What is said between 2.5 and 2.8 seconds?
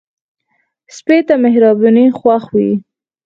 وي.